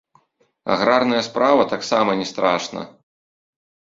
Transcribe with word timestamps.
Аграрная 0.75 1.19
справа 1.27 1.67
таксама 1.75 2.15
не 2.21 2.27
страшна. 2.31 2.81